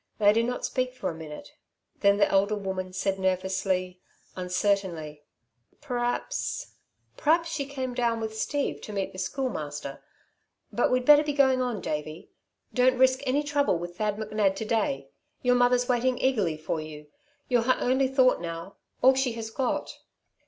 [0.17, 1.53] They did not speak for a minute.
[1.99, 4.01] Then the elder woman said nervously,
[4.35, 5.21] uncertainly:
[5.79, 6.71] "P'raps...
[7.17, 10.01] p'raps she came down with Steve to meet the Schoolmaster.
[10.73, 12.31] But we'd better be going on, Davey.
[12.73, 15.09] Don't risk any trouble with Thad McNab to day.
[15.43, 17.05] Your mother's waiting eagerly for you.
[17.47, 18.77] You're her only thought now.
[19.03, 19.99] All she has got."